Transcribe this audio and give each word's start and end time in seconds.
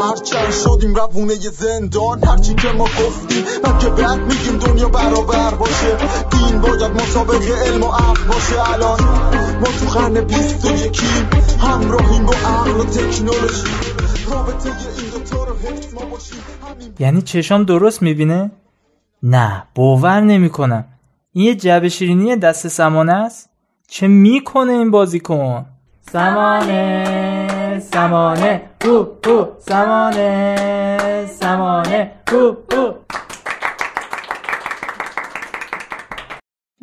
هرچند 0.00 0.52
شدیم 0.52 0.94
روونه 0.94 1.34
زندان 1.34 2.24
هرچی 2.24 2.54
که 2.54 2.68
ما 2.68 2.84
گفتیم 2.84 3.44
من 3.64 3.78
که 3.78 3.88
بعد 3.88 4.18
میگیم 4.20 4.58
دنیا 4.58 4.88
برابر 4.88 5.54
باشه 5.54 5.96
دین 6.30 6.60
باید 6.60 6.92
مسابق 6.92 7.42
علم 7.66 7.82
و 7.82 7.86
عقل 7.86 8.24
باشه 8.28 8.72
الان 8.74 9.00
ما 9.60 9.66
تو 9.66 9.98
قرن 9.98 10.20
بیست 10.20 10.64
و 10.64 10.86
یکیم 10.86 11.28
همراهیم 11.60 12.26
با 12.26 12.32
عقل 12.32 12.70
و 12.70 12.84
تکنولوژی 12.84 13.64
رابطه 14.30 14.70
این 14.98 15.10
دوتا 15.10 15.44
رو 15.44 15.56
حفظ 15.56 15.94
ما 15.94 16.00
باشیم 16.00 16.38
یعنی 16.98 17.22
چشام 17.22 17.64
درست 17.64 18.02
می‌بینه؟ 18.02 18.50
نه 19.22 19.62
باور 19.74 20.20
نمی‌کنم 20.20 20.84
این 21.32 21.44
یه 21.46 21.54
جعبه 21.54 21.88
شیرینی 21.88 22.36
دست 22.36 22.68
سمانه 22.68 23.12
است؟ 23.12 23.50
چه 23.88 24.06
می‌کنه 24.08 24.72
این 24.72 24.90
بازیکن؟ 24.90 25.66
سمانه 26.12 27.27
سمانه. 27.98 28.62
او 28.84 28.90
او. 29.26 29.46
سمانه 29.58 31.26
سمانه. 31.26 32.12
او 32.32 32.38
او. 32.38 32.94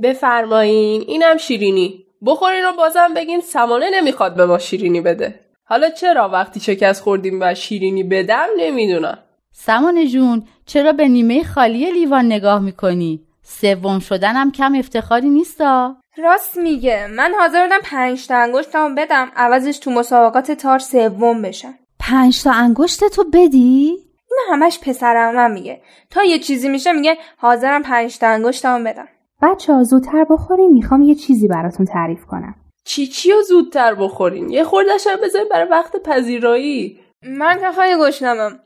بفرمایین 0.03 1.03
اینم 1.08 1.38
شیرینی. 1.38 2.05
بخورین 2.25 2.66
و 2.66 2.71
بازم 2.77 3.13
بگین 3.16 3.41
سمانه 3.41 3.89
نمی‌خواد 3.89 4.36
به 4.36 4.45
ما 4.45 4.58
شیرینی 4.58 5.02
بده. 5.02 5.39
حالا 5.63 5.89
چرا 5.89 6.30
وقتی 6.30 6.59
شکست 6.59 7.03
خوردیم 7.03 7.41
و 7.41 7.53
شیرینی 7.53 8.03
بدم 8.03 8.47
نمی‌دونم. 8.58 9.17
سمانه 9.52 10.08
جون 10.08 10.43
چرا 10.66 10.91
به 10.91 11.08
نیمه 11.08 11.43
خالی 11.43 11.91
لیوان 11.91 12.25
نگاه 12.25 12.59
می‌کنی؟ 12.59 13.21
سوم 13.47 13.99
شدنم 13.99 14.51
کم 14.51 14.75
افتخاری 14.75 15.29
نیستا؟ 15.29 15.95
راست 16.17 16.57
میگه. 16.57 17.07
من 17.07 17.33
حاضر 17.39 17.63
بودم 17.63 17.79
پنج 17.83 18.27
تا 18.27 18.37
انگشتمو 18.37 18.95
بدم. 18.95 19.31
عوضش 19.35 19.79
تو 19.79 19.91
مسابقات 19.91 20.52
تار 20.52 20.79
سوم 20.79 21.41
بشم. 21.41 21.73
پنج 21.99 22.43
تا 22.43 22.52
انگشت 22.52 23.03
تو 23.03 23.23
بدی؟ 23.33 23.97
این 24.31 24.39
همش 24.49 24.79
پسرم 24.79 25.35
من 25.35 25.52
میگه. 25.52 25.81
تا 26.09 26.23
یه 26.23 26.39
چیزی 26.39 26.69
میشه 26.69 26.93
میگه 26.93 27.17
حاضرم 27.37 27.83
پنج 27.83 28.17
تا 28.19 28.27
انگشتمو 28.27 28.83
بدم. 28.83 29.07
بچه 29.41 29.73
ها 29.73 29.83
زودتر 29.83 30.25
بخورین. 30.30 30.71
می‌خوام 30.71 31.02
یه 31.02 31.15
چیزی 31.15 31.47
براتون 31.47 31.85
تعریف 31.85 32.25
کنم. 32.25 32.55
چی 32.85 33.07
چی 33.07 33.31
رو 33.31 33.41
زودتر 33.41 33.95
بخورین؟ 33.95 34.49
یه 34.49 34.63
خوردش 34.63 35.07
هم 35.07 35.21
بذارین 35.23 35.47
برای 35.52 35.69
وقت 35.69 36.03
پذیرایی. 36.03 36.99
من 37.23 37.59
که 37.59 37.81
خیلی 37.81 38.02
گشنمم. 38.02 38.59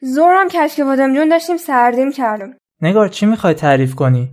زورم 0.00 0.48
کشک 0.48 0.80
بادم 0.80 1.14
جون 1.14 1.28
داشتیم 1.28 1.56
سردیم 1.56 2.12
کردم. 2.12 2.56
نگار 2.82 3.08
چی 3.08 3.26
می‌خوای 3.26 3.54
تعریف 3.54 3.94
کنی؟ 3.94 4.28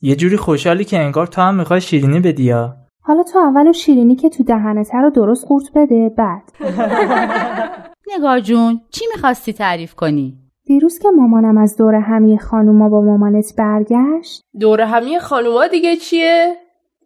یه 0.00 0.16
جوری 0.16 0.36
خوشحالی 0.36 0.84
که 0.84 0.98
انگار 0.98 1.26
تو 1.26 1.40
هم 1.40 1.54
می‌خوای 1.54 1.80
شیرینی 1.80 2.20
بدی 2.20 2.42
یا 2.42 2.76
حالا 3.00 3.22
تو 3.22 3.38
اول 3.38 3.72
شیرینی 3.72 4.16
که 4.16 4.28
تو 4.28 4.44
دهنته 4.44 4.98
رو 4.98 5.10
درست 5.10 5.46
قورت 5.48 5.64
بده 5.74 6.10
بعد 6.18 6.42
نگار 8.16 8.40
جون 8.40 8.80
چی 8.90 9.04
می‌خواستی 9.14 9.52
تعریف 9.52 9.94
کنی؟ 9.94 10.38
دیروز 10.66 10.98
که 10.98 11.08
مامانم 11.10 11.58
از 11.58 11.76
دور 11.76 11.94
همی 11.94 12.38
خانوما 12.38 12.88
با 12.88 13.00
مامانت 13.00 13.52
برگشت 13.58 14.42
دور 14.60 14.80
همی 14.80 15.18
خانوما 15.18 15.66
دیگه 15.66 15.96
چیه؟ 15.96 16.56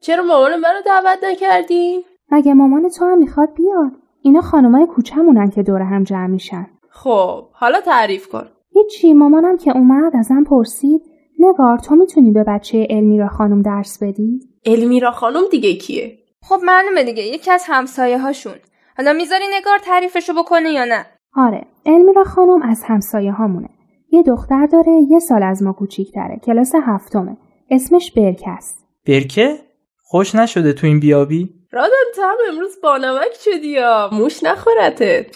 چرا 0.03 0.23
مامان 0.23 0.57
منو 0.57 0.81
دعوت 0.87 1.19
نکردین؟ 1.25 2.03
مگه 2.33 2.55
مامان 2.55 2.89
تو 2.89 3.05
هم 3.05 3.19
می‌خواد 3.19 3.49
بیاد 3.55 3.93
اینا 4.23 4.41
خانمای 4.41 4.87
کوچمونن 4.87 5.51
که 5.51 5.63
دور 5.63 5.83
هم 5.83 6.05
جمع 6.05 6.27
میشن 6.27 6.67
خب 6.91 7.49
حالا 7.53 7.81
تعریف 7.81 8.29
کن 8.29 8.49
هیچی 8.83 9.13
مامانم 9.13 9.57
که 9.57 9.71
اومد 9.77 10.17
ازم 10.17 10.45
پرسید 10.45 11.03
نگار 11.39 11.79
تو 11.79 11.95
می‌تونی 11.95 12.31
به 12.31 12.45
بچه 12.45 12.87
المیرا 12.91 13.29
خانم 13.29 13.63
درس 13.63 14.03
بدی؟ 14.03 14.41
المیرا 14.67 15.11
خانم 15.11 15.43
دیگه 15.51 15.75
کیه؟ 15.75 16.19
خب 16.43 16.61
معلومه 16.63 17.05
دیگه 17.05 17.23
یکی 17.23 17.51
از 17.51 17.65
همسایه 17.67 18.19
هاشون 18.19 18.55
حالا 18.97 19.13
می‌ذاری 19.13 19.45
نگار 19.53 19.79
تعریفشو 19.79 20.33
بکنه 20.33 20.71
یا 20.71 20.85
نه؟ 20.85 21.07
آره 21.37 21.67
المیرا 21.87 22.25
خانم 22.25 22.63
از 22.63 22.83
همسایه 22.87 23.33
هامونه 23.33 23.69
یه 24.13 24.23
دختر 24.23 24.67
داره 24.67 24.93
یه 25.11 25.19
سال 25.19 25.43
از 25.43 25.63
ما 25.63 25.73
کوچیکتره 25.73 26.41
کلاس 26.47 26.73
هفتمه 26.87 27.37
اسمش 27.71 28.13
برکه 28.13 28.51
است 28.51 28.87
برکه؟ 29.07 29.59
خوش 30.03 30.35
نشده 30.35 30.73
تو 30.73 30.87
این 30.87 31.01
بیابی؟ 31.01 31.49
رادن 31.73 31.91
تو 32.17 32.23
هم 32.23 32.37
امروز 32.49 32.81
بانمک 32.83 33.35
شدی 33.41 33.69
یا 33.69 34.11
موش 34.13 34.43
نخورتت 34.45 35.27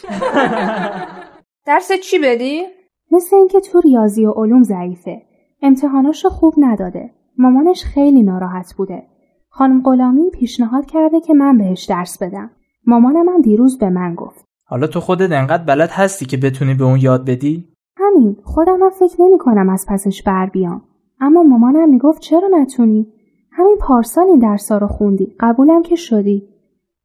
درس 1.66 1.93
چی 1.93 2.19
بدی؟ 2.19 2.62
مثل 3.10 3.37
اینکه 3.37 3.60
تو 3.60 3.81
ریاضی 3.81 4.26
و 4.26 4.31
علوم 4.31 4.62
ضعیفه. 4.62 5.22
امتحاناشو 5.62 6.28
خوب 6.28 6.54
نداده. 6.59 7.10
مامانش 7.38 7.84
خیلی 7.84 8.22
ناراحت 8.22 8.75
بوده. 8.76 9.03
خانم 9.48 9.82
غلامی 9.82 10.31
پیشنهاد 10.31 10.87
کرده 10.87 11.20
که 11.20 11.34
من 11.34 11.59
بهش 11.59 11.84
درس 11.84 12.22
بدم. 12.22 12.50
مامانم 12.87 13.28
هم 13.28 13.41
دیروز 13.41 13.78
به 13.78 13.91
من 13.91 14.15
گفت. 14.15 14.44
حالا 14.66 14.87
تو 14.87 15.00
خودت 15.00 15.32
انقدر 15.32 15.65
بلد 15.65 15.91
هستی 15.91 16.26
که 16.26 16.37
بتونی 16.37 16.75
به 16.75 16.84
اون 16.84 16.98
یاد 17.00 17.25
بدی؟ 17.25 17.69
همین. 17.97 18.37
خودم 18.44 18.82
هم 18.82 18.91
فکر 18.91 19.22
نمی 19.22 19.38
کنم 19.38 19.69
از 19.71 19.86
پسش 19.88 20.22
بر 20.22 20.47
بیام. 20.47 20.82
اما 21.21 21.42
مامانم 21.42 21.88
می‌گفت 21.88 22.21
چرا 22.21 22.48
نتونی؟ 22.53 23.12
همین 23.53 23.76
پارسال 23.81 24.26
این 24.26 24.38
درسا 24.38 24.78
رو 24.78 24.86
خوندی. 24.86 25.36
قبولم 25.41 25.82
که 25.82 25.97
شدی. 25.97 26.48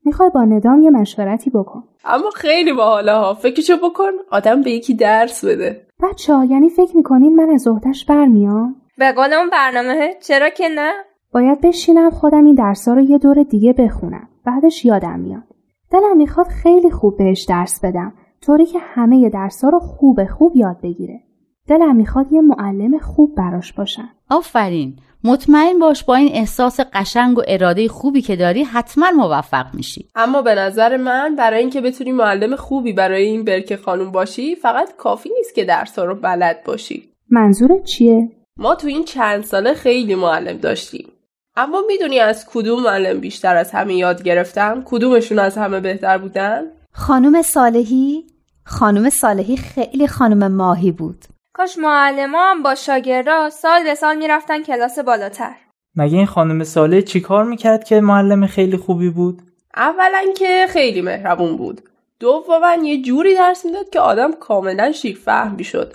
می‌خوای 0.05 0.29
با 0.29 0.43
ندام 0.43 0.81
یه 0.81 0.89
مشورتی 0.89 1.49
بکن. 1.49 1.83
اما 2.05 2.29
خیلی 2.35 2.73
باحاله 2.73 3.13
ها. 3.13 3.33
فکرشو 3.33 3.77
بکن. 3.77 4.11
آدم 4.31 4.61
به 4.61 4.71
یکی 4.71 4.93
درس 4.93 5.45
بده. 5.45 5.87
بچه 6.03 6.35
ها 6.35 6.45
یعنی 6.45 6.69
فکر 6.69 6.97
می‌کنین 6.97 7.35
من 7.35 7.49
از 7.49 7.67
عهدهش 7.67 8.05
برمیام؟ 8.05 8.75
به 8.97 9.11
قول 9.11 9.33
اون 9.33 9.49
برنامه 9.49 10.13
چرا 10.21 10.49
که 10.49 10.69
نه؟ 10.69 10.91
باید 11.33 11.61
بشینم 11.61 12.09
خودم 12.09 12.43
این 12.43 12.55
درسا 12.55 12.93
رو 12.93 13.01
یه 13.01 13.17
دور 13.17 13.43
دیگه 13.43 13.73
بخونم. 13.73 14.29
بعدش 14.45 14.85
یادم 14.85 15.19
میاد. 15.19 15.43
دلم 15.91 16.17
می‌خواد 16.17 16.47
خیلی 16.47 16.91
خوب 16.91 17.17
بهش 17.17 17.45
درس 17.49 17.79
بدم. 17.83 18.13
طوری 18.41 18.65
که 18.65 18.79
همه 18.81 19.29
درسا 19.29 19.69
رو 19.69 19.79
خوب 19.79 20.25
خوب 20.25 20.55
یاد 20.55 20.77
بگیره. 20.83 21.19
دلم 21.67 21.95
می‌خواد 21.95 22.31
یه 22.31 22.41
معلم 22.41 22.97
خوب 22.97 23.35
براش 23.35 23.73
باشم. 23.73 24.09
آفرین. 24.29 24.95
مطمئن 25.23 25.79
باش 25.79 26.03
با 26.03 26.15
این 26.15 26.29
احساس 26.33 26.79
قشنگ 26.93 27.37
و 27.37 27.41
اراده 27.47 27.87
خوبی 27.87 28.21
که 28.21 28.35
داری 28.35 28.63
حتما 28.63 29.11
موفق 29.11 29.65
میشی. 29.73 30.07
اما 30.15 30.41
به 30.41 30.55
نظر 30.55 30.97
من 30.97 31.35
برای 31.35 31.59
اینکه 31.59 31.81
بتونی 31.81 32.11
معلم 32.11 32.55
خوبی 32.55 32.93
برای 32.93 33.23
این 33.23 33.43
برکه 33.43 33.77
خانوم 33.77 34.11
باشی 34.11 34.55
فقط 34.55 34.95
کافی 34.97 35.29
نیست 35.37 35.55
که 35.55 35.65
درس 35.65 35.99
رو 35.99 36.15
بلد 36.15 36.63
باشی. 36.63 37.09
منظورت 37.29 37.83
چیه؟ 37.83 38.29
ما 38.57 38.75
تو 38.75 38.87
این 38.87 39.05
چند 39.05 39.43
ساله 39.43 39.73
خیلی 39.73 40.15
معلم 40.15 40.57
داشتیم. 40.57 41.07
اما 41.55 41.81
می‌دونی 41.87 42.19
از 42.19 42.45
کدوم 42.53 42.83
معلم 42.83 43.19
بیشتر 43.19 43.55
از 43.55 43.71
همه 43.71 43.93
یاد 43.95 44.23
گرفتم؟ 44.23 44.83
کدومشون 44.85 45.39
از 45.39 45.57
همه 45.57 45.79
بهتر 45.79 46.17
بودن؟ 46.17 46.63
خانم 46.91 47.41
صالحی؟ 47.41 48.23
خانم 48.65 49.09
صالحی 49.09 49.57
خیلی 49.57 50.07
خانم 50.07 50.55
ماهی 50.55 50.91
بود. 50.91 51.25
کاش 51.59 51.77
معلما 51.77 52.51
هم 52.51 52.63
با 52.63 52.75
شاگردا 52.75 53.49
سال 53.49 53.83
به 53.83 53.95
سال 53.95 54.17
می‌رفتن 54.17 54.63
کلاس 54.63 54.99
بالاتر. 54.99 55.51
مگه 55.95 56.17
این 56.17 56.25
خانم 56.25 56.63
ساله 56.63 57.01
چیکار 57.01 57.43
می‌کرد 57.43 57.83
که 57.83 58.01
معلم 58.01 58.47
خیلی 58.47 58.77
خوبی 58.77 59.09
بود؟ 59.09 59.41
اولا 59.75 60.21
که 60.37 60.65
خیلی 60.69 61.01
مهربون 61.01 61.57
بود. 61.57 61.81
دوما 62.19 62.75
یه 62.83 63.01
جوری 63.01 63.35
درس 63.35 63.65
می‌داد 63.65 63.89
که 63.89 63.99
آدم 63.99 64.31
کاملا 64.31 64.91
شیر 64.91 65.17
فهم 65.25 65.55
می‌شد. 65.55 65.93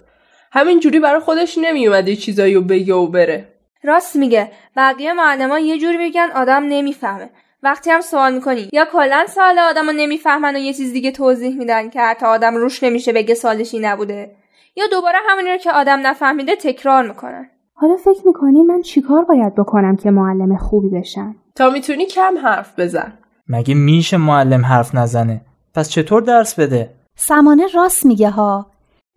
همین 0.53 0.81
جوری 0.81 1.01
برای 1.01 1.21
خودش 1.21 1.59
نمیومد 1.59 2.09
یه 2.09 2.17
چیزایی 2.17 2.55
رو 2.55 2.61
بگه 2.61 2.95
و 2.95 3.07
بره. 3.07 3.49
راست 3.83 4.17
میگه. 4.17 4.53
بقیه 4.77 5.13
معلمان 5.13 5.61
یه 5.61 5.79
جوری 5.79 5.99
بگن 5.99 6.29
آدم 6.35 6.65
نمی‌فهمه. 6.69 7.31
وقتی 7.63 7.91
هم 7.91 8.01
سوال 8.01 8.35
می‌کنی 8.35 8.69
یا 8.73 8.85
کلا 8.85 9.27
سوال 9.29 9.59
آدم 9.59 9.87
رو 9.87 9.93
نمی‌فهمن 9.93 10.57
و 10.57 10.59
یه 10.59 10.73
چیز 10.73 10.93
دیگه 10.93 11.11
توضیح 11.11 11.59
میدن 11.59 11.91
که 11.91 12.01
حتی 12.01 12.27
آدم 12.27 12.57
روش 12.57 12.83
نمیشه 12.83 13.13
بگه 13.13 13.35
سالشی 13.35 13.79
نبوده؟ 13.79 14.37
یا 14.77 14.85
دوباره 14.91 15.19
همونی 15.29 15.51
رو 15.51 15.57
که 15.57 15.73
آدم 15.73 16.07
نفهمیده 16.07 16.57
تکرار 16.57 17.09
می‌کنن. 17.09 17.51
حالا 17.75 17.97
فکر 17.97 18.27
می‌کنی 18.27 18.63
من 18.63 18.83
چیکار 18.83 19.25
باید 19.25 19.55
بکنم 19.55 19.97
که 19.97 20.11
معلم 20.11 20.57
خوبی 20.57 20.89
بشم؟ 20.89 21.37
تا 21.55 21.71
می‌تونی 21.71 22.07
کم 22.07 22.39
حرف 22.43 22.79
بزن. 22.79 23.19
مگه 23.49 23.75
میشه 23.75 24.17
معلم 24.17 24.65
حرف 24.65 24.95
نزنه؟ 24.95 25.41
پس 25.75 25.91
چطور 25.91 26.23
درس 26.23 26.59
بده؟ 26.61 26.91
سمانه 27.17 27.67
راست 27.75 28.07
میگه 28.07 28.31
ها. 28.31 28.67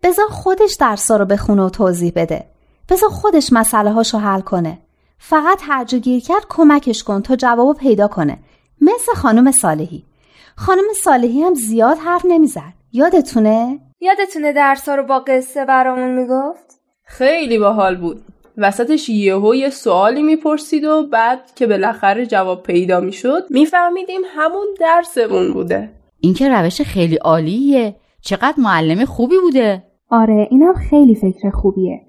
بذار 0.02 0.26
خودش 0.26 0.76
درسا 0.80 1.16
رو 1.16 1.24
بخونه 1.24 1.62
و 1.62 1.68
توضیح 1.68 2.12
بده. 2.16 2.44
بذار 2.90 3.10
خودش 3.10 3.52
مسئله 3.52 3.90
هاشو 3.92 4.18
حل 4.18 4.40
کنه. 4.40 4.78
فقط 5.18 5.60
هرج 5.62 5.94
گیر 5.94 6.20
کرد 6.20 6.46
کمکش 6.48 7.04
کن 7.04 7.22
تا 7.22 7.36
جوابو 7.36 7.74
پیدا 7.74 8.08
کنه. 8.08 8.38
مثل 8.80 9.12
خانم 9.14 9.50
صالحی. 9.50 10.04
خانم 10.56 10.92
صالحی 11.04 11.42
هم 11.42 11.54
زیاد 11.54 11.98
حرف 11.98 12.22
نمی‌زد. 12.24 12.77
یادتونه؟ 12.92 13.78
یادتونه 14.00 14.52
درسا 14.52 14.94
رو 14.94 15.02
با 15.02 15.18
قصه 15.18 15.64
برامون 15.64 16.10
می‌گفت؟ 16.20 16.80
خیلی 17.04 17.58
باحال 17.58 17.96
بود. 17.96 18.22
وسطش 18.56 19.08
یهو 19.08 19.54
یه 19.54 19.70
سوالی 19.70 20.22
می‌پرسید 20.22 20.84
و 20.84 21.06
بعد 21.06 21.54
که 21.54 21.66
بالاخره 21.66 22.26
جواب 22.26 22.62
پیدا 22.62 23.00
می‌شد 23.00 23.46
میفهمیدیم 23.50 24.20
همون 24.36 24.66
درسمون 24.80 25.52
بوده. 25.52 25.90
این 26.20 26.34
که 26.34 26.48
روش 26.48 26.82
خیلی 26.82 27.16
عالیه. 27.16 27.94
چقدر 28.22 28.54
معلم 28.58 29.04
خوبی 29.04 29.36
بوده. 29.42 29.82
آره 30.10 30.48
اینم 30.50 30.74
خیلی 30.74 31.14
فکر 31.14 31.50
خوبیه. 31.50 32.00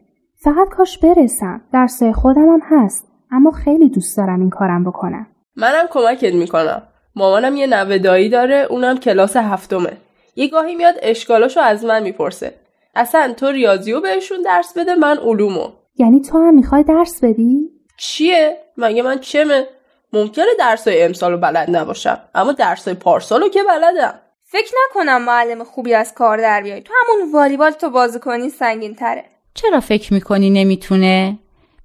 فقط 0.44 0.70
کاش 0.70 0.98
برسم. 0.98 1.62
درسای 1.74 2.14
خودم 2.14 2.50
هم 2.50 2.62
هست. 2.64 3.08
اما 3.32 3.52
خیلی 3.52 3.90
دوست 3.90 4.18
دارم 4.18 4.40
این 4.40 4.50
کارم 4.50 4.84
بکنم. 4.84 5.28
منم 5.56 5.86
کمکت 5.90 6.34
می‌کنم. 6.34 6.82
مامانم 7.16 7.56
یه 7.56 7.68
نوه 7.68 7.98
دایی 7.98 8.30
داره 8.30 8.68
اونم 8.70 8.98
کلاس 8.98 9.36
هفتمه. 9.38 9.98
یه 10.36 10.48
گاهی 10.48 10.76
میاد 10.76 10.96
اشکالاشو 11.02 11.60
از 11.60 11.86
من 11.86 12.04
می‌پرسه. 12.04 12.54
اصلا 12.96 13.34
تو 13.34 13.52
ریاضیو 13.52 14.02
بهشون 14.02 14.42
درس 14.42 14.78
بده 14.78 14.96
من 14.96 15.18
علومو. 15.18 15.68
یعنی 15.96 16.22
تو 16.22 16.38
هم 16.38 16.56
می‌خوای 16.56 16.84
درس 16.84 17.24
بدی؟ 17.24 17.70
چیه؟ 17.98 18.58
مگه 18.78 19.02
من 19.02 19.20
چمه؟ 19.20 19.68
ممکنه 20.14 20.46
درسای 20.60 21.04
امسالو 21.04 21.38
بلد 21.38 21.76
نباشم 21.76 22.20
اما 22.36 22.52
درسای 22.52 22.94
پارسالو 22.94 23.50
که 23.50 23.64
بلدم. 23.64 24.20
فکر 24.44 24.74
نکنم 24.86 25.22
معلم 25.22 25.64
خوبی 25.64 25.94
از 25.94 26.14
کار 26.14 26.38
در 26.38 26.62
بیای. 26.62 26.82
تو 26.82 26.94
همون 27.02 27.32
والیبال 27.32 27.72
تو 27.72 27.90
بازی 27.90 28.20
کنی 28.20 28.50
سنگین 28.50 28.96
تره 28.96 29.26
چرا 29.54 29.80
فکر 29.80 30.14
می‌کنی 30.14 30.50
نمی‌تونه؟ 30.50 31.40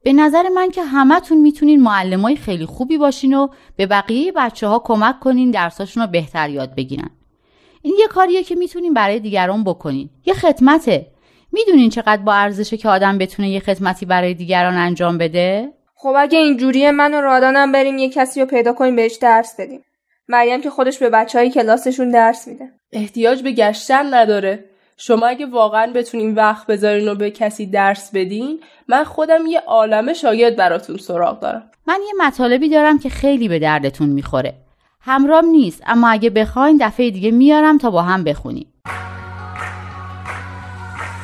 به 0.05 0.13
نظر 0.13 0.49
من 0.49 0.71
که 0.71 0.83
همتون 0.83 1.39
می‌تونین 1.39 1.83
معلمای 1.83 2.37
خیلی 2.37 2.67
خوبی 2.67 2.99
باشین 2.99 3.35
و 3.35 3.49
به 3.77 3.87
بقیه 3.87 4.33
بچه 4.33 4.67
ها 4.67 4.79
کمک 4.85 5.21
کنین 5.21 5.51
درساشون 5.51 6.03
رو 6.03 6.11
بهتر 6.11 6.51
یاد 6.51 6.75
بگیرن. 6.75 7.11
این 7.85 7.95
یه 7.99 8.07
کاریه 8.07 8.43
که 8.43 8.55
می‌تونین 8.55 8.95
برای 8.95 9.21
دیگران 9.21 9.65
بکنین. 9.65 10.11
یه 10.27 10.35
خدمته. 10.35 11.07
می‌دونین 11.53 11.91
چقدر 11.91 12.23
با 12.23 12.35
ارزشه 12.35 12.77
که 12.77 12.89
آدم 12.89 13.19
بتونه 13.19 13.51
یه 13.51 13.61
خدمتی 13.61 14.07
برای 14.07 14.35
دیگران 14.35 14.75
انجام 14.75 15.19
بده؟ 15.19 15.73
خب 15.95 16.15
اگه 16.19 16.39
اینجوریه 16.39 16.91
من 16.91 17.15
و 17.15 17.21
رادانم 17.21 17.73
بریم 17.73 17.99
یه 17.99 18.09
کسی 18.09 18.41
رو 18.41 18.47
پیدا 18.47 18.73
کنیم 18.73 18.97
بهش 18.97 19.15
درس 19.15 19.61
بدیم. 19.61 19.85
مریم 20.29 20.61
که 20.61 20.71
خودش 20.71 20.99
به 20.99 21.11
بچه 21.11 21.39
های 21.39 21.51
کلاسشون 21.51 22.11
درس 22.11 22.49
میده. 22.49 22.71
احتیاج 22.93 23.43
به 23.43 23.53
گشتن 23.53 24.15
نداره. 24.15 24.65
شما 24.97 25.27
اگه 25.27 25.47
واقعا 25.47 25.93
بتونین 25.95 26.35
وقت 26.35 26.67
بذارین 26.67 27.09
و 27.09 27.15
به 27.15 27.31
کسی 27.31 27.67
درس 27.67 28.11
بدین 28.15 28.61
من 28.89 29.05
خودم 29.05 29.47
یه 29.47 29.61
عالمه 29.61 30.15
شاگرد 30.15 30.57
براتون 30.57 30.97
سراغ 30.97 31.41
دارم 31.41 31.71
من 31.87 32.01
یه 32.07 32.27
مطالبی 32.27 32.69
دارم 32.69 32.99
که 32.99 33.09
خیلی 33.09 33.49
به 33.49 33.59
دردتون 33.59 34.09
می‌خوره 34.09 34.55
همرام 35.07 35.45
نیست 35.45 35.83
اما 35.87 36.09
اگه 36.09 36.31
بخواین 36.31 36.79
دفعه 36.81 37.11
دیگه 37.11 37.31
میارم 37.31 37.79
تا 37.79 37.91
با 37.91 38.03
هم 38.03 38.25
بخونیم. 38.25 38.67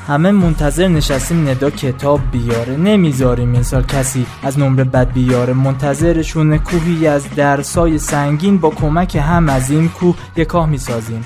همه 0.07 0.31
منتظر 0.31 0.89
نشستیم 0.89 1.49
ندا 1.49 1.71
کتاب 1.71 2.21
بیاره. 2.33 2.77
نمی‌ذاریم 2.77 3.53
این 3.53 3.63
سال 3.63 3.83
کسی 3.83 4.27
از 4.43 4.59
نمره 4.59 4.85
بد 4.85 5.13
بیاره. 5.13 5.53
منتظرشون 5.53 6.59
کوهی 6.59 7.07
از 7.07 7.35
درسای 7.37 7.99
سنگین 7.99 8.59
با 8.59 8.71
کمک 8.71 9.17
هم 9.17 9.49
از 9.49 9.71
این 9.71 9.89
کوه 9.89 10.17
یکاه 10.37 10.67
می‌سازیم. 10.67 11.25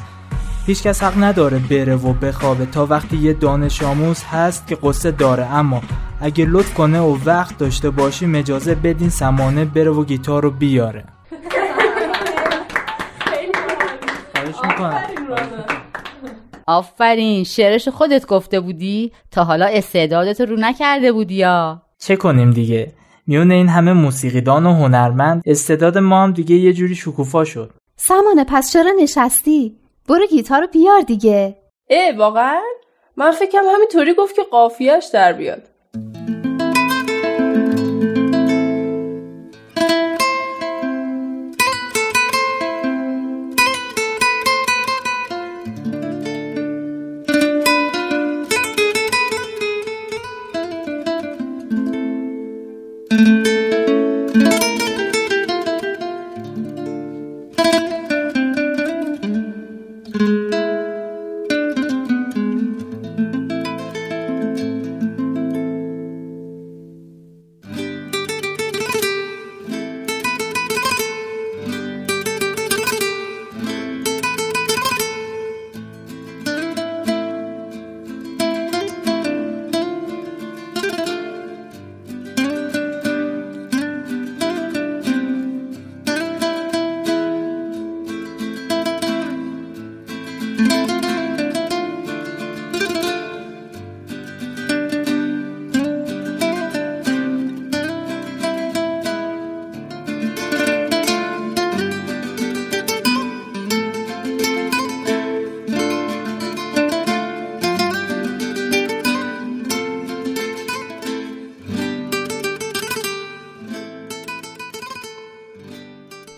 هیچکس 0.66 1.02
حق 1.02 1.22
نداره 1.22 1.58
بره 1.58 1.96
و 1.96 2.12
بخوابه. 2.12 2.66
تا 2.66 2.86
وقتی 2.86 3.16
یه 3.16 3.32
دانش 3.32 3.82
آموز 3.82 4.24
هست 4.24 4.66
که 4.66 4.78
قصه 4.82 5.10
داره. 5.10 5.44
اما 5.44 5.82
اگه 6.20 6.46
لطف 6.48 6.74
کنه 6.74 7.00
و 7.00 7.18
وقت 7.24 7.58
داشته 7.58 7.90
باشی 7.90 8.26
مجازه 8.26 8.74
بدین 8.74 9.10
سمانه 9.10 9.64
بره 9.64 9.90
و 9.90 10.04
گیتار 10.04 10.42
رو 10.42 10.50
بیاره. 10.50 11.04
آفرین 16.66 17.44
شعرش 17.44 17.88
خودت 17.88 18.26
گفته 18.26 18.60
بودی؟ 18.60 19.12
تا 19.30 19.44
حالا 19.44 19.66
استعدادت 19.66 20.40
رو 20.40 20.56
نکرده 20.56 21.12
بودی 21.12 21.34
یا؟ 21.34 21.82
چه 21.98 22.16
کنیم 22.16 22.50
دیگه؟ 22.50 22.92
میون 23.26 23.50
این 23.50 23.68
همه 23.68 23.92
موسیقیدان 23.92 24.66
و 24.66 24.72
هنرمند 24.72 25.42
استعداد 25.46 25.98
ما 25.98 26.22
هم 26.22 26.32
دیگه 26.32 26.56
یه 26.56 26.72
جوری 26.72 26.94
شکوفا 26.94 27.44
شد. 27.44 27.72
سمانه 27.96 28.44
پس 28.48 28.72
چرا 28.72 28.92
نشستی؟ 29.00 29.76
برو 30.08 30.26
گیتار 30.26 30.60
رو 30.60 30.66
بیار 30.66 31.00
دیگه. 31.00 31.56
اه 31.90 32.18
واقعا؟ 32.18 32.62
من 33.16 33.30
فکرم 33.30 33.64
همینطوری 33.74 34.14
گفت 34.14 34.36
که 34.36 34.42
قافیهش 34.42 35.10
در 35.12 35.32
بیاد. 35.32 35.62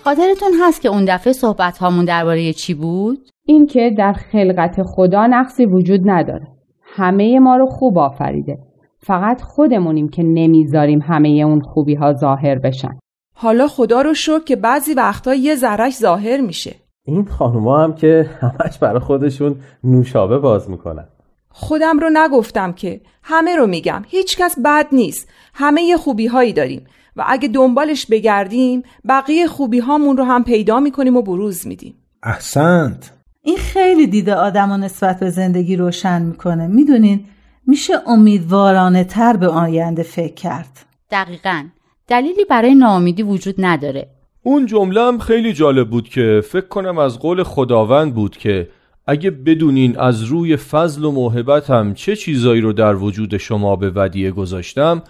خاطرتون 0.06 0.52
هست 0.62 0.80
که 0.80 0.88
اون 0.88 1.04
دفعه 1.04 1.32
صحبت 1.32 1.78
هامون 1.78 2.04
درباره 2.04 2.52
چی 2.52 2.74
بود؟ 2.74 3.18
اینکه 3.46 3.94
در 3.98 4.12
خلقت 4.12 4.82
خدا 4.82 5.26
نقصی 5.26 5.66
وجود 5.66 6.00
نداره. 6.04 6.46
همه 6.82 7.38
ما 7.38 7.56
رو 7.56 7.66
خوب 7.66 7.98
آفریده. 7.98 8.58
فقط 8.98 9.42
خودمونیم 9.42 10.08
که 10.08 10.22
نمی‌ذاریم 10.22 11.02
همه 11.02 11.28
اون 11.28 11.60
خوبی 11.60 11.94
ها 11.94 12.12
ظاهر 12.12 12.58
بشن. 12.58 12.98
حالا 13.34 13.68
خدا 13.68 14.02
رو 14.02 14.14
شکر 14.14 14.44
که 14.44 14.56
بعضی 14.56 14.94
وقتا 14.94 15.34
یه 15.34 15.54
ذرش 15.54 15.96
ظاهر 15.96 16.40
میشه. 16.40 16.74
این 17.06 17.24
خانوما 17.24 17.78
هم 17.78 17.94
که 17.94 18.30
همش 18.40 18.78
برای 18.78 19.00
خودشون 19.00 19.56
نوشابه 19.84 20.38
باز 20.38 20.70
می‌کنن. 20.70 21.06
خودم 21.48 21.98
رو 21.98 22.10
نگفتم 22.12 22.72
که 22.72 23.00
همه 23.22 23.56
رو 23.56 23.66
میگم 23.66 24.02
هیچکس 24.08 24.56
بد 24.64 24.86
نیست 24.92 25.28
همه 25.54 25.96
خوبی 25.96 26.26
هایی 26.26 26.52
داریم 26.52 26.86
و 27.16 27.24
اگه 27.26 27.48
دنبالش 27.48 28.06
بگردیم 28.06 28.82
بقیه 29.08 29.46
خوبی 29.46 29.78
هامون 29.78 30.16
رو 30.16 30.24
هم 30.24 30.44
پیدا 30.44 30.80
می‌کنیم 30.80 31.16
و 31.16 31.22
بروز 31.22 31.66
میدیم. 31.66 31.94
احسنت. 32.22 33.12
این 33.42 33.56
خیلی 33.56 34.06
دیده 34.06 34.34
آدم 34.34 34.72
و 34.72 34.76
نسبت 34.76 35.20
به 35.20 35.30
زندگی 35.30 35.76
روشن 35.76 36.22
می‌کنه. 36.22 36.66
می‌دونین 36.66 37.24
میشه 37.66 37.94
امیدوارانه 38.06 39.04
تر 39.04 39.36
به 39.36 39.48
آینده 39.48 40.02
فکر 40.02 40.34
کرد. 40.34 40.86
دقیقا. 41.10 41.64
دلیلی 42.08 42.44
برای 42.44 42.74
ناامیدی 42.74 43.22
وجود 43.22 43.54
نداره. 43.58 44.08
اون 44.42 44.66
جمله 44.66 45.00
هم 45.00 45.18
خیلی 45.18 45.52
جالب 45.52 45.90
بود 45.90 46.08
که 46.08 46.42
فکر 46.50 46.68
کنم 46.68 46.98
از 46.98 47.18
قول 47.18 47.42
خداوند 47.42 48.14
بود 48.14 48.36
که 48.36 48.68
اگه 49.06 49.30
بدونین 49.30 49.98
از 49.98 50.22
روی 50.22 50.56
فضل 50.56 51.04
و 51.04 51.10
موهبتم 51.10 51.94
چه 51.94 52.16
چیزایی 52.16 52.60
رو 52.60 52.72
در 52.72 52.94
وجود 52.94 53.36
شما 53.36 53.76
به 53.76 53.90
ودیعه 53.90 54.30
گذاشتم 54.30 55.02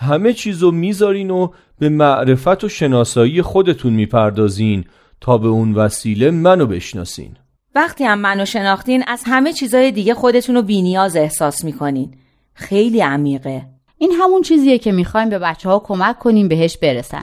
همه 0.00 0.32
چیزو 0.32 0.70
می‌ذارین 0.70 1.30
و 1.30 1.48
به 1.78 1.88
معرفت 1.88 2.64
و 2.64 2.68
شناسایی 2.68 3.42
خودتون 3.42 3.92
می‌پردازین 3.92 4.84
تا 5.20 5.38
به 5.38 5.48
اون 5.48 5.74
وسیله 5.74 6.30
منو 6.30 6.66
بشناسین. 6.66 7.36
وقتی 7.74 8.04
هم 8.04 8.18
منو 8.18 8.44
شناختین 8.44 9.04
از 9.06 9.22
همه 9.26 9.52
چیزای 9.52 9.92
دیگه 9.92 10.14
خودتون 10.14 10.54
رو 10.54 10.62
بینیاز 10.62 11.16
احساس 11.16 11.64
می‌کنین. 11.64 12.14
خیلی 12.54 13.00
عمیقه. 13.00 13.66
این 13.98 14.12
همون 14.12 14.42
چیزیه 14.42 14.78
که 14.78 14.92
می‌خوایم 14.92 15.28
به 15.28 15.38
بچه 15.38 15.68
ها 15.68 15.78
کمک 15.78 16.18
کنیم 16.18 16.48
بهش 16.48 16.76
برسن. 16.76 17.22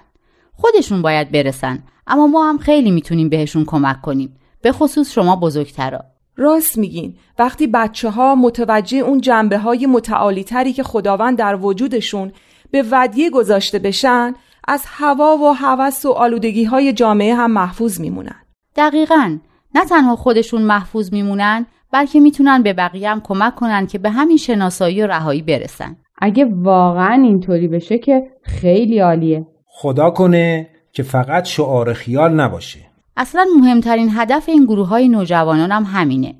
خودشون 0.53 1.01
باید 1.01 1.31
برسن 1.31 1.83
اما 2.07 2.27
ما 2.27 2.49
هم 2.49 2.57
خیلی 2.57 2.91
می‌تونیم 2.91 3.29
بهشون 3.29 3.65
کمک 3.65 4.01
کنیم. 4.01 4.35
به 4.61 4.71
خصوص 4.71 5.11
شما 5.11 5.35
بزرگترا. 5.35 6.03
راست 6.35 6.77
میگین. 6.77 7.15
وقتی 7.39 7.67
بچه 7.67 8.09
ها 8.09 8.35
متوجه 8.35 8.97
اون 8.97 9.21
جنبه 9.21 9.57
های 9.57 9.85
متعالی 9.85 10.43
تری 10.43 10.73
که 10.73 10.83
خداوند 10.83 11.37
در 11.37 11.55
وجودشون 11.55 12.31
به 12.71 12.83
ودیه 12.91 13.29
گذاشته 13.29 13.79
بشن 13.79 14.33
از 14.67 14.83
هوا 14.87 15.37
و 15.37 15.55
هوس 15.55 16.05
و 16.05 16.11
آلودگی 16.11 16.63
های 16.63 16.93
جامعه 16.93 17.35
هم 17.35 17.51
محفوظ 17.51 17.99
میمونن. 17.99 18.35
دقیقا. 18.75 19.37
نه 19.75 19.85
تنها 19.85 20.15
خودشون 20.15 20.61
محفوظ 20.61 21.13
میمونن 21.13 21.65
بلکه 21.91 22.19
می‌تونن 22.19 22.63
به 22.63 22.73
بقیه 22.73 23.09
هم 23.09 23.21
کمک 23.21 23.55
کنن 23.55 23.87
که 23.87 23.97
به 23.97 24.09
همین 24.09 24.37
شناسایی 24.37 25.01
و 25.01 25.07
رهایی 25.07 25.41
برسن. 25.41 25.95
اگه 26.21 26.45
واقعا 26.51 27.21
اینطوری 27.23 27.67
بشه 27.67 27.97
که 27.97 28.23
خیلی 28.43 28.99
عالیه. 28.99 29.47
خدا 29.65 30.09
کنه 30.09 30.69
که 30.91 31.03
فقط 31.03 31.45
شعار 31.45 31.93
خیال 31.93 32.33
نباشه. 32.33 32.79
اصلا 33.17 33.45
مهمترین 33.59 34.09
هدف 34.13 34.49
این 34.49 34.65
گروه 34.65 34.87
های 34.87 35.07
نوجوانان 35.07 35.71
هم 35.71 35.83
همینه. 35.83 36.35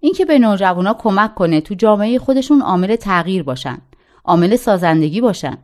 اینکه 0.00 0.24
به 0.24 0.38
نوجوانا 0.38 0.94
کمک 0.94 1.34
کنه 1.34 1.60
تو 1.60 1.74
جامعه 1.74 2.18
خودشون 2.18 2.62
عامل 2.62 2.96
تغییر 2.96 3.42
باشن 3.42 3.78
عامل 4.24 4.56
سازندگی 4.56 5.20
باشن. 5.20 5.58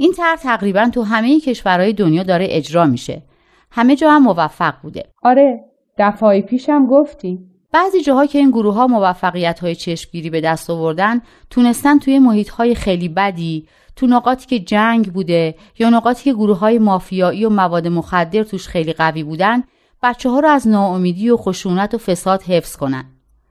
این 0.00 0.12
طرح 0.12 0.36
تقریبا 0.36 0.90
تو 0.94 1.02
همه 1.02 1.40
کشورهای 1.40 1.92
دنیا 1.92 2.22
داره 2.22 2.46
اجرا 2.50 2.86
میشه. 2.86 3.22
همه 3.70 3.96
جا 3.96 4.10
هم 4.10 4.22
موفق 4.22 4.74
بوده. 4.82 5.04
آره 5.22 5.64
دفعه 5.98 6.40
پیشم 6.42 6.86
گفتی. 6.86 7.38
بعضی 7.72 8.02
جاها 8.02 8.26
که 8.26 8.38
این 8.38 8.50
گروه 8.50 8.74
ها 8.74 8.86
موفقیت 8.86 9.60
های 9.60 9.74
چشمگیری 9.74 10.30
به 10.30 10.40
دست 10.40 10.70
آوردن 10.70 11.20
تونستن 11.50 11.98
توی 11.98 12.18
محیط 12.18 12.48
های 12.48 12.74
خیلی 12.74 13.08
بدی 13.08 13.66
تو 13.96 14.06
نقاطی 14.06 14.46
که 14.46 14.58
جنگ 14.58 15.12
بوده 15.12 15.54
یا 15.78 15.90
نقاطی 15.90 16.24
که 16.24 16.32
گروه 16.32 16.58
های 16.58 16.78
مافیایی 16.78 17.44
و 17.44 17.50
مواد 17.50 17.88
مخدر 17.88 18.42
توش 18.42 18.68
خیلی 18.68 18.92
قوی 18.92 19.24
بودن 19.24 19.62
بچه 20.02 20.30
ها 20.30 20.40
رو 20.40 20.48
از 20.48 20.68
ناامیدی 20.68 21.30
و 21.30 21.36
خشونت 21.36 21.94
و 21.94 21.98
فساد 21.98 22.42
حفظ 22.42 22.76
کنن. 22.76 23.04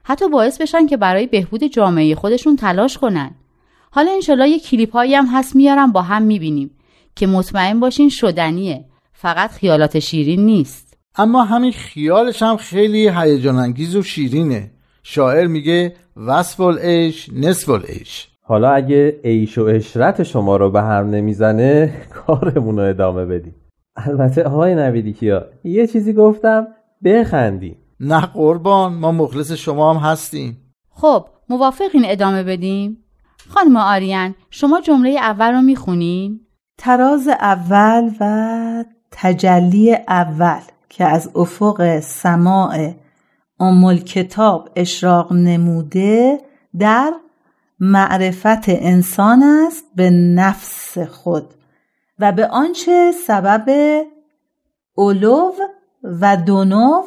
حتی 0.04 0.30
باعث 0.30 0.62
بشن 0.62 0.88
که 0.88 0.98
برای 0.98 1.28
بهبود 1.28 1.64
جامعه 1.64 2.16
خودشون 2.16 2.56
تلاش 2.56 2.98
کنن. 2.98 3.36
حالا 3.92 4.12
انشالله 4.12 4.50
یه 4.50 4.60
کلیپ 4.60 4.92
هایی 4.92 5.16
هم 5.16 5.26
هست 5.26 5.56
میارم 5.56 5.92
با 5.92 6.02
هم 6.02 6.22
می‌بینیم. 6.22 6.72
که 7.16 7.28
مطمئن 7.28 7.80
باشین 7.80 8.10
شدنیه. 8.10 8.86
فقط 9.14 9.52
خیالات 9.52 10.00
شیرین 10.00 10.46
نیست. 10.46 10.98
اما 11.16 11.44
همین 11.44 11.72
خیالش 11.72 12.42
هم 12.42 12.58
خیلی 12.58 13.10
هیجان 13.10 13.56
انگیز 13.56 13.96
و 13.96 14.04
شیرینه. 14.04 14.72
شاعر 15.04 15.48
میگه 15.48 15.96
وصف 16.16 16.60
العیش 16.60 17.30
نصف 17.34 17.70
العیش. 17.70 18.28
حالا 18.42 18.72
اگه 18.72 19.20
عیش 19.24 19.58
و 19.58 19.64
اشرت 19.64 20.24
شما 20.24 20.58
رو 20.58 20.72
به 20.72 20.82
هم 20.82 21.10
نمی‌زنه 21.10 21.94
کارمون 22.10 22.78
رو 22.78 22.90
ادامه 22.90 23.26
بدیم. 23.26 23.56
البته 23.96 24.44
آقای 24.44 24.76
نویدی 24.76 25.14
کیا 25.14 25.46
یه 25.64 25.88
چیزی 25.88 26.14
گفتم 26.14 26.68
بخندی 27.04 27.78
نه 28.00 28.26
قربان 28.26 28.94
ما 28.94 29.12
مخلص 29.12 29.52
شما 29.52 29.94
هم 29.94 30.10
هستیم. 30.10 30.58
خب 30.90 31.28
موافقین 31.50 32.02
ادامه 32.06 32.44
بدیم؟ 32.44 32.98
خانم 33.48 33.78
آریان 33.78 34.36
شما 34.50 34.82
جمله 34.82 35.10
اول 35.10 35.52
رو 35.52 35.62
می‌خونین؟ 35.62 36.40
تراز 36.78 37.28
اول 37.28 38.12
و 38.20 38.84
تجلی 39.12 39.96
اول 40.08 40.62
که 40.90 41.06
از 41.06 41.30
افق 41.36 42.00
سماع 42.00 42.94
ام 43.60 43.98
کتاب 43.98 44.70
اشراق 44.76 45.34
نموده 45.34 46.42
در 46.80 47.14
معرفت 47.80 48.70
انسان 48.70 49.44
است 49.44 49.84
به 49.96 50.10
نفس 50.10 50.98
خود 50.98 51.54
و 52.20 52.32
به 52.32 52.48
آنچه 52.48 53.12
سبب 53.28 53.70
علو 54.98 55.52
و 56.04 56.38
دنو 56.38 57.04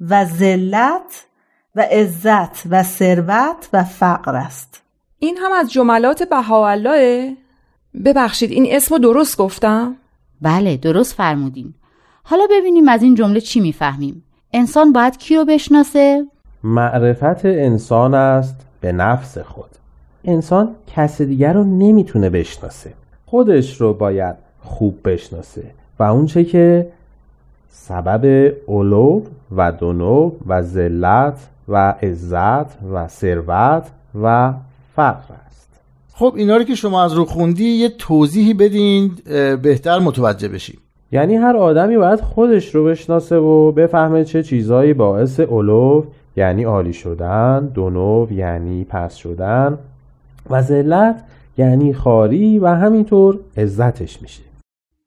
و 0.00 0.24
ذلت 0.24 1.26
و 1.74 1.80
عزت 1.80 2.62
و 2.70 2.82
ثروت 2.82 3.68
و 3.72 3.84
فقر 3.84 4.36
است. 4.36 4.82
این 5.18 5.36
هم 5.36 5.52
از 5.52 5.72
جملات 5.72 6.22
بهاءالله. 6.22 7.36
ببخشید 8.04 8.50
این 8.50 8.66
اسمو 8.68 8.98
درست 8.98 9.38
گفتم؟ 9.38 9.94
بله 10.42 10.76
درست 10.76 11.14
فرمودین. 11.14 11.74
حالا 12.22 12.42
ببینیم 12.50 12.88
از 12.88 13.02
این 13.02 13.14
جمله 13.14 13.40
چی 13.40 13.60
می‌فهمیم. 13.60 14.24
انسان 14.52 14.92
باید 14.92 15.16
کی 15.16 15.36
رو 15.36 15.44
بشناسه؟ 15.44 16.26
معرفت 16.64 17.44
انسان 17.44 18.14
است 18.14 18.56
به 18.80 18.92
نفس 18.92 19.38
خود. 19.38 19.70
انسان 20.24 20.74
کس 20.96 21.22
دیگر 21.22 21.52
رو 21.52 21.64
نمی‌تونه 21.64 22.30
بشناسه. 22.30 22.92
خودش 23.26 23.80
رو 23.80 23.94
باید 23.94 24.36
خوب 24.62 24.98
بشناسه. 25.04 25.64
و 25.98 26.02
اونچه 26.02 26.44
که 26.44 26.88
سبب 27.70 28.54
علو 28.68 29.22
و 29.56 29.72
دنو 29.72 30.32
و 30.46 30.62
ذلت 30.62 31.38
و 31.68 31.90
عزت 32.02 32.82
و 32.92 33.08
ثروت 33.08 33.86
و 34.22 34.52
فقر 34.98 35.34
است 35.46 35.68
خب 36.12 36.34
اینا 36.36 36.56
رو 36.56 36.64
که 36.64 36.74
شما 36.74 37.04
از 37.04 37.12
رو 37.12 37.24
خوندی 37.24 37.64
یه 37.64 37.88
توضیحی 37.88 38.54
بدین 38.54 39.10
بهتر 39.62 39.98
متوجه 39.98 40.48
بشیم. 40.48 40.78
یعنی 41.12 41.36
هر 41.36 41.56
آدمی 41.56 41.96
باید 41.96 42.20
خودش 42.20 42.74
رو 42.74 42.84
بشناسه 42.84 43.36
و 43.36 43.72
بفهمه 43.72 44.24
چه 44.24 44.42
چیزایی 44.42 44.94
باعث 44.94 45.40
علو 45.40 46.04
یعنی 46.36 46.64
عالی 46.64 46.92
شدن 46.92 47.66
دونو 47.66 48.26
یعنی 48.30 48.84
پس 48.84 49.14
شدن 49.16 49.78
و 50.50 50.62
ذلت 50.62 51.24
یعنی 51.58 51.92
خاری 51.92 52.58
و 52.58 52.66
همینطور 52.66 53.40
عزتش 53.56 54.22
میشه. 54.22 54.42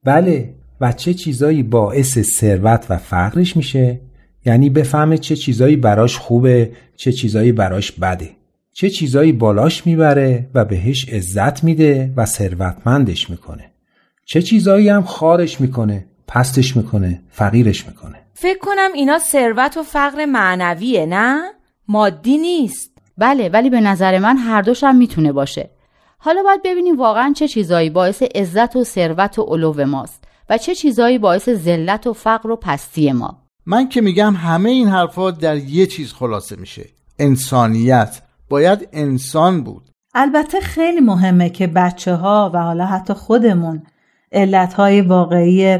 بله 0.03 0.49
و 0.81 0.91
چه 0.91 1.13
چیزایی 1.13 1.63
باعث 1.63 2.19
ثروت 2.19 2.85
و 2.89 2.97
فقرش 2.97 3.57
میشه؟ 3.57 3.99
یعنی 4.45 4.69
بفهمه 4.69 5.17
چه 5.17 5.35
چیزایی 5.35 5.75
براش 5.75 6.17
خوبه 6.17 6.71
چه 6.95 7.11
چیزایی 7.11 7.51
براش 7.51 7.91
بده. 7.91 8.40
چه 8.73 8.89
چیزایی 8.89 9.31
بالاش 9.31 9.87
می‌بره 9.87 10.49
و 10.53 10.65
بهش 10.65 11.09
عزت 11.09 11.63
میده 11.63 12.13
و 12.17 12.25
ثروتمندش 12.25 13.29
می‌کنه. 13.29 13.71
چه 14.25 14.41
چیزایی 14.41 14.89
هم 14.89 15.03
خارش 15.03 15.61
می‌کنه 15.61 16.05
پستش 16.27 16.77
می‌کنه 16.77 17.21
فقیرش 17.29 17.87
می‌کنه. 17.87 18.15
فکر 18.33 18.59
کنم 18.59 18.89
اینا 18.95 19.19
ثروت 19.19 19.77
و 19.77 19.83
فقر 19.83 20.25
معنویه 20.25 21.05
نه؟ 21.05 21.41
مادی 21.87 22.37
نیست. 22.37 22.91
بله 23.17 23.49
ولی 23.49 23.69
به 23.69 23.81
نظر 23.81 24.19
من 24.19 24.37
هر 24.37 24.61
دوش 24.61 24.83
هم 24.83 24.95
می‌تونه 24.95 25.31
باشه. 25.31 25.69
حالا 26.17 26.43
باید 26.43 26.61
ببینیم 26.65 26.97
واقعا 26.97 27.33
چه 27.35 27.47
چیزایی 27.47 27.89
باعث 27.89 28.23
عزت 28.23 28.75
و 28.75 28.83
ثروت 28.83 29.39
و 29.39 29.43
علو 29.43 29.85
ماست 29.85 30.23
و 30.49 30.57
چه 30.57 30.75
چیزایی 30.75 31.17
باعث 31.17 31.49
ذلت 31.49 32.07
و 32.07 32.13
فقر 32.13 32.51
و 32.51 32.55
پستی 32.55 33.11
ما. 33.11 33.41
من 33.65 33.89
که 33.89 34.01
میگم 34.01 34.33
همه 34.33 34.69
این 34.69 34.87
حرفات 34.87 35.39
در 35.39 35.57
یه 35.57 35.85
چیز 35.85 36.13
خلاصه 36.13 36.55
میشه. 36.55 36.85
انسانیت. 37.19 38.21
باید 38.51 38.87
انسان 38.93 39.63
بود. 39.63 39.89
البته 40.13 40.59
خیلی 40.59 40.99
مهمه 40.99 41.49
که 41.49 41.67
بچه 41.67 42.15
ها 42.15 42.51
و 42.53 42.57
حالا 42.57 42.85
حتی 42.85 43.13
خودمون 43.13 43.81
علت 44.31 44.73
های 44.73 45.01
واقعی 45.01 45.79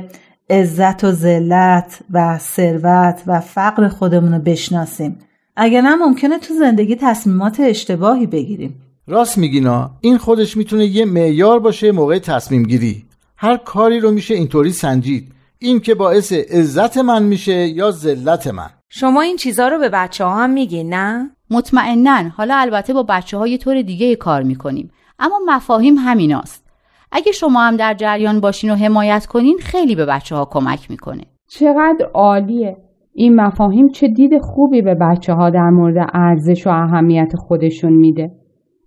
عزت 0.50 1.04
و 1.04 1.12
ذلت 1.12 2.00
و 2.12 2.38
ثروت 2.38 3.24
و 3.28 3.40
فقر 3.40 3.88
خودمون 3.88 4.34
رو 4.34 4.40
بشناسیم. 4.40 5.20
اگر 5.56 5.82
نه 5.82 5.96
ممکنه 5.96 6.40
تو 6.40 6.54
زندگی 6.54 6.96
تصمیمات 6.96 7.60
اشتباهی 7.60 8.28
بگیریم. 8.28 8.82
راست 9.08 9.38
میگینا 9.38 9.92
این 10.02 10.18
خودش 10.18 10.58
می‌تونه 10.58 10.86
یه 10.86 11.06
معیار 11.06 11.60
باشه 11.60 11.92
موقع 11.92 12.20
تصمیم 12.20 12.64
گیری. 12.64 13.06
هر 13.38 13.58
کاری 13.58 14.00
رو 14.00 14.12
میشه 14.12 14.34
اینطوری 14.34 14.72
سنجید. 14.72 15.32
این 15.60 15.80
که 15.80 15.96
باعث 15.96 16.34
عزت 16.34 16.98
من 16.98 17.24
میشه 17.24 17.68
یا 17.68 17.92
ذلت 17.92 18.48
من. 18.48 18.70
شما 18.90 19.22
این 19.22 19.38
چیزها 19.38 19.68
رو 19.68 19.80
به 19.80 19.90
بچه 19.90 20.24
ها 20.24 20.44
هم 20.44 20.50
میگین 20.50 20.94
نه؟ 20.94 21.30
مطمئنا 21.52 22.30
حالا 22.38 22.56
البته 22.58 22.94
با 22.94 23.04
بچه 23.04 23.38
ها 23.38 23.48
یه 23.48 23.58
طور 23.58 23.82
دیگه 23.82 24.16
کار 24.16 24.44
می‌کنیم. 24.44 24.92
اما 25.20 25.40
مفاهیم 25.48 25.96
همیناست. 25.98 26.72
اگه 27.12 27.32
شما 27.32 27.62
هم 27.62 27.78
در 27.78 27.94
جریان 27.94 28.40
باشین 28.40 28.72
و 28.72 28.76
حمایت 28.76 29.26
کنین 29.26 29.58
خیلی 29.62 29.96
به 29.96 30.06
بچه 30.06 30.36
ها 30.36 30.46
کمک 30.52 30.92
می‌کنه. 30.92 31.24
چقدر 31.50 32.06
عالیه. 32.14 32.78
این 33.14 33.36
مفاهیم 33.36 33.90
چه 33.90 34.08
دید 34.08 34.42
خوبی 34.42 34.82
به 34.82 34.96
بچه 34.96 35.34
ها 35.34 35.50
در 35.50 35.70
مورد 35.70 36.10
ارزش 36.14 36.68
و 36.68 36.70
اهمیت 36.70 37.36
خودشون 37.36 37.94
میده. 37.94 38.32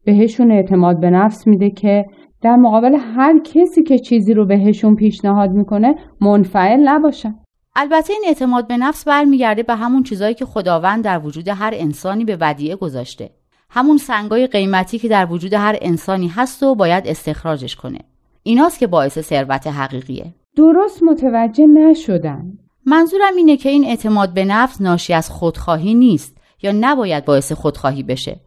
بهشون 0.05 0.53
اعتماد 0.53 1.01
به 1.01 1.11
نفس 1.11 1.47
میده 1.47 1.71
که 1.71 2.05
در 2.43 2.57
مقابل 2.57 2.95
هر 2.95 3.39
کسی 3.39 3.83
که 3.83 3.99
چیزی 3.99 4.35
رو 4.35 4.47
بهشون 4.47 4.97
پیشنهاد 4.97 5.51
می‌کنه 5.51 5.95
منفعل 6.21 6.89
نباشن. 6.89 7.35
البته 7.77 8.13
این 8.13 8.23
اعتماد 8.27 8.67
به 8.67 8.77
نفس 8.77 9.05
برمیگرده 9.05 9.63
به 9.63 9.75
همون 9.75 10.03
چیزایی 10.03 10.35
که 10.35 10.45
خداوند 10.47 11.05
در 11.05 11.19
وجود 11.19 11.49
هر 11.49 11.71
انسانی 11.75 12.25
به 12.25 12.39
ودیعه 12.41 12.77
گذاشته. 12.77 13.31
همون 13.71 13.99
سنگای 13.99 14.47
قیمتی 14.47 14.99
که 14.99 15.09
در 15.09 15.27
وجود 15.33 15.53
هر 15.53 15.79
انسانی 15.81 16.29
هست 16.29 16.63
و 16.63 16.75
باید 16.75 17.07
استخراجش 17.07 17.77
کنه. 17.77 17.99
ایناست 18.43 18.79
که 18.79 18.87
باعث 18.87 19.19
ثروت 19.19 19.67
حقیقیه. 19.67 20.35
درست 20.57 21.03
متوجه 21.03 21.67
نشدن 21.67 22.59
منظورم 22.87 23.37
اینه 23.37 23.57
که 23.57 23.69
این 23.69 23.85
اعتماد 23.85 24.35
به 24.35 24.45
نفس 24.45 24.81
ناشی 24.81 25.13
از 25.13 25.31
خودخواهی 25.31 25.95
نیست 25.95 26.37
یا 26.63 26.73
نباید 26.81 27.25
باعث 27.25 27.53
خودخواهی 27.53 28.03
بشه. 28.03 28.41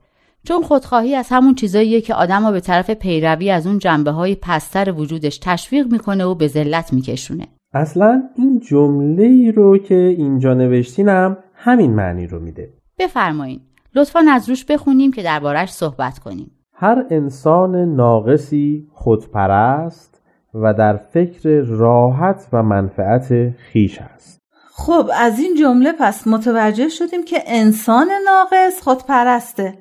چون 0.47 0.63
خودخواهی 0.63 1.15
از 1.15 1.27
همون 1.29 1.55
چیزاییه 1.55 2.01
که 2.01 2.13
آدم 2.13 2.45
رو 2.45 2.51
به 2.51 2.59
طرف 2.59 2.89
پیروی 2.89 3.51
از 3.51 3.67
اون 3.67 3.79
جنبه 3.79 4.11
های 4.11 4.35
پستر 4.35 4.91
وجودش 4.91 5.37
تشویق 5.37 5.91
می‌کنه 5.91 6.25
و 6.25 6.35
به 6.35 6.47
ذلت 6.47 6.93
میکشونه. 6.93 7.47
اصلا 7.73 8.23
این 8.35 8.59
جمله 8.59 9.23
ای 9.23 9.51
رو 9.51 9.77
که 9.77 9.95
اینجا 9.95 10.53
نوشتینم 10.53 11.37
همین 11.53 11.93
معنی 11.93 12.27
رو 12.27 12.39
میده. 12.39 12.73
بفرمایین. 12.99 13.61
لطفا 13.95 14.25
از 14.31 14.49
روش 14.49 14.65
بخونیم 14.65 15.11
که 15.11 15.23
دربارش 15.23 15.71
صحبت 15.71 16.19
کنیم. 16.19 16.51
هر 16.73 17.05
انسان 17.09 17.75
ناقصی 17.75 18.87
خودپرست 18.91 20.21
و 20.53 20.73
در 20.73 20.97
فکر 20.97 21.61
راحت 21.61 22.47
و 22.53 22.63
منفعت 22.63 23.49
خیش 23.49 23.99
است. 24.01 24.41
خب 24.71 25.09
از 25.13 25.39
این 25.39 25.55
جمله 25.55 25.93
پس 25.99 26.27
متوجه 26.27 26.89
شدیم 26.89 27.25
که 27.25 27.43
انسان 27.47 28.07
ناقص 28.25 28.81
خودپرسته. 28.81 29.73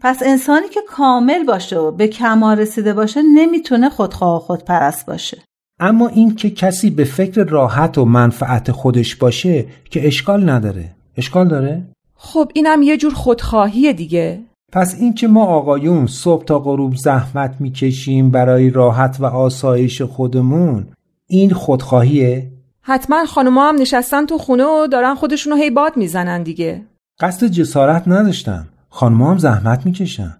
پس 0.00 0.22
انسانی 0.26 0.68
که 0.68 0.80
کامل 0.88 1.44
باشه 1.44 1.78
و 1.78 1.90
به 1.90 2.08
کمال 2.08 2.58
رسیده 2.58 2.94
باشه 2.94 3.22
نمی‌تونه 3.34 3.90
خودخواه 3.90 4.36
و 4.36 4.38
خودپرست 4.38 5.06
باشه. 5.06 5.38
اما 5.80 6.08
این 6.08 6.34
که 6.34 6.50
کسی 6.50 6.90
به 6.90 7.04
فکر 7.04 7.44
راحت 7.44 7.98
و 7.98 8.04
منفعت 8.04 8.72
خودش 8.72 9.16
باشه 9.16 9.64
که 9.90 10.06
اشکال 10.06 10.50
نداره. 10.50 10.94
اشکال 11.16 11.48
داره؟ 11.48 11.82
خب 12.14 12.50
اینم 12.54 12.82
یه 12.82 12.96
جور 12.96 13.14
خودخواهی 13.14 13.92
دیگه. 13.92 14.40
پس 14.72 14.96
این 15.00 15.14
که 15.14 15.28
ما 15.28 15.44
آقایون 15.44 16.06
صبح 16.06 16.44
تا 16.44 16.58
غروب 16.58 16.96
زحمت 16.96 17.56
می‌کشیم 17.60 18.30
برای 18.30 18.70
راحت 18.70 19.16
و 19.20 19.24
آسایش 19.24 20.02
خودمون 20.02 20.86
این 21.26 21.50
خودخواهیه؟ 21.50 22.50
حتما 22.82 23.26
خانوما 23.26 23.68
هم 23.68 23.76
نشستن 23.80 24.26
تو 24.26 24.38
خونه 24.38 24.64
و 24.64 24.86
دارن 24.86 25.14
خودشونو 25.14 25.56
هی 25.56 25.70
باد 25.70 25.96
می‌زنن 25.96 26.42
دیگه. 26.42 26.82
قصد 27.20 27.46
جسارت 27.46 28.08
نداشتم. 28.08 28.68
خانوما 28.88 29.30
هم 29.30 29.38
زحمت 29.38 29.86
می‌کشن. 29.86 30.36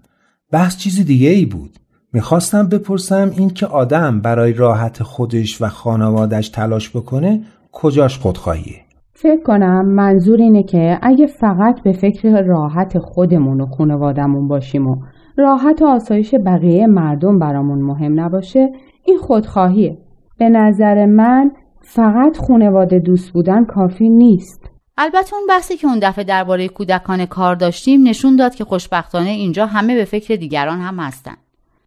بحث 0.53 0.77
چیز 0.77 1.07
دیگه 1.07 1.29
ای 1.29 1.45
بود. 1.45 1.79
می‌خواستم 2.13 2.69
بپرسم 2.69 3.31
این 3.39 3.51
که 3.51 3.67
آدم 3.67 4.21
برای 4.21 4.53
راحت 4.53 5.03
خودش 5.03 5.63
و 5.63 5.69
خانوادش 5.69 6.49
تلاش 6.49 6.97
بکنه 6.97 7.43
کجاش 7.73 8.19
خودخواهیه؟ 8.19 8.87
فکر 9.15 9.43
کنم 9.43 9.87
منظور 9.87 10.41
اینه 10.41 10.63
که 10.63 10.99
اگه 11.03 11.27
فقط 11.27 11.83
به 11.83 11.93
فکر 11.93 12.43
راحت 12.43 12.99
خودمون 12.99 13.61
و 13.61 13.67
خانوادمون 13.67 14.49
باشیم 14.49 14.87
و 14.87 14.97
راحت 15.39 15.83
و 15.83 15.87
آسایش 15.87 16.35
بقیه 16.47 16.87
مردم 16.87 17.39
برامون 17.39 17.79
مهم 17.83 18.21
نباشه 18.21 18.73
این 19.05 19.19
خودخواهیه. 19.19 19.99
به 20.39 20.49
نظر 20.49 21.07
من 21.07 21.51
فقط 21.81 22.37
خانواده 22.37 22.99
دوست 22.99 23.33
بودن 23.33 23.65
کافی 23.65 24.09
نیست. 24.09 24.71
البته 24.99 25.35
اون 25.35 25.47
بحثی 25.49 25.77
که 25.77 25.87
اون 25.87 25.99
دفعه 25.99 26.25
درباره 26.25 26.69
کودکان 26.69 27.27
کار 27.27 27.55
داشتیم 27.55 28.09
نشون 28.09 28.37
داد 28.37 28.55
که 28.55 28.65
خوشبختانه 28.65 29.31
اینجا 29.31 29.67
همه 29.67 29.95
به 29.95 30.05
فکر 30.05 30.37
دیگران 30.37 30.79
هم 30.81 31.01
هستن. 31.01 31.35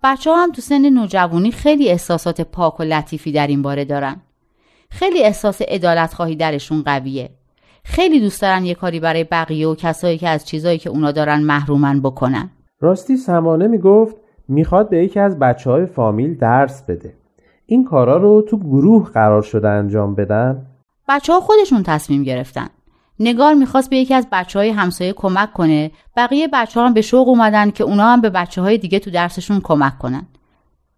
بچه 0.03 0.29
ها 0.29 0.43
هم 0.43 0.51
تو 0.51 0.61
سن 0.61 0.89
نوجوانی 0.89 1.51
خیلی 1.51 1.89
احساسات 1.89 2.41
پاک 2.41 2.79
و 2.79 2.83
لطیفی 2.83 3.31
در 3.31 3.47
این 3.47 3.61
باره 3.61 3.85
دارن. 3.85 4.15
خیلی 4.89 5.23
احساس 5.23 5.61
ادالت 5.67 6.13
خواهی 6.13 6.35
درشون 6.35 6.83
قویه. 6.83 7.29
خیلی 7.83 8.19
دوست 8.19 8.41
دارن 8.41 8.65
یه 8.65 8.75
کاری 8.75 8.99
برای 8.99 9.23
بقیه 9.23 9.67
و 9.67 9.75
کسایی 9.75 10.17
که 10.17 10.29
از 10.29 10.45
چیزایی 10.45 10.77
که 10.77 10.89
اونا 10.89 11.11
دارن 11.11 11.39
محرومن 11.43 12.01
بکنن. 12.01 12.49
راستی 12.79 13.17
سمانه 13.17 13.67
می‌گفت 13.67 14.15
می‌خواد 14.47 14.89
به 14.89 15.03
یکی 15.03 15.19
از 15.19 15.39
بچه 15.39 15.69
های 15.71 15.85
فامیل 15.85 16.37
درس 16.37 16.83
بده. 16.83 17.13
این 17.65 17.85
کارا 17.85 18.17
رو 18.17 18.41
تو 18.41 18.59
گروه 18.59 19.09
قرار 19.11 19.41
شده 19.41 19.69
انجام 19.69 20.15
بدن؟ 20.15 20.65
بچه 21.09 21.33
ها 21.33 21.39
خودشون 21.39 21.83
تصمیم 21.83 22.23
گرفتن. 22.23 22.67
نگار 23.19 23.53
می‌خواست 23.53 23.89
به 23.89 23.97
یکی 23.97 24.13
از 24.13 24.27
بچه 24.31 24.59
های 24.59 24.69
همسایه 24.69 25.13
کمک 25.13 25.53
کنه 25.53 25.91
بقیه 26.17 26.47
بچه 26.47 26.79
ها 26.79 26.85
هم 26.85 26.93
به 26.93 27.01
شوق 27.01 27.27
اومدن 27.27 27.71
که 27.71 27.83
اونا 27.83 28.13
هم 28.13 28.21
به 28.21 28.29
بچه 28.29 28.61
های 28.61 28.77
دیگه 28.77 28.99
تو 28.99 29.11
درسشون 29.11 29.61
کمک 29.61 29.97
کنن 29.97 30.27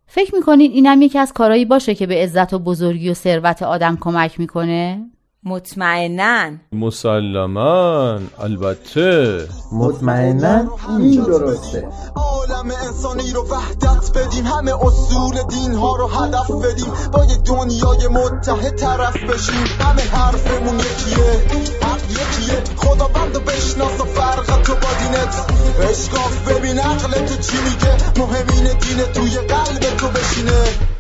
فکر 0.08 0.36
می‌کنین 0.36 0.72
اینم 0.72 1.02
یکی 1.02 1.20
از 1.20 1.34
کارهایی 1.34 1.66
باشه 1.66 1.96
که 1.96 2.08
به 2.08 2.16
عزت 2.16 2.54
و 2.54 2.60
بزرگی 2.60 3.10
و 3.10 3.14
ثروت 3.14 3.64
آدم 3.64 3.98
کمک 4.02 4.40
می‌کنه؟ 4.40 5.06
مطمئنا. 5.44 6.52
مسلما 6.72 8.20
البته. 8.40 9.48
مطمئنا 9.72 10.78
این 11.00 11.24
درسته. 11.24 11.88
عالم 12.16 12.72
انسانی 12.88 13.32
رو 13.32 13.48
وحدت 13.50 14.18
بدیم 14.18 14.46
همه 14.46 14.86
اصول 14.86 15.36
دین 15.50 15.74
ها 15.74 15.96
رو 15.96 16.08
هدف 16.08 16.52
بدیم. 16.52 16.94
با 17.14 17.26
یه 17.26 17.38
دنیای 17.38 18.08
متحد 18.08 18.76
طرف 18.76 19.24
بشیم. 19.24 19.66
همه 19.80 20.02
حرفمون 20.02 20.80
یکیه 20.80 21.58
حق 21.82 22.12
یکیه. 22.12 22.64
خدا 22.78 23.08
بند 23.08 23.36
و 23.36 23.40
بشناس 23.40 24.02
و 24.02 24.04
فرق 24.04 24.62
تو 24.62 24.74
با 24.74 24.90
دینت. 25.00 25.52
اشکاف 25.90 26.52
ببین 26.52 26.80
عقل 26.80 27.26
تو 27.26 27.36
چی 27.36 27.58
میگه. 27.64 27.98
مهمین 28.18 28.64
دین 28.64 29.14
توی 29.14 29.38
قلب 29.48 29.98
تو 29.98 30.08
بشینه. 30.08 30.91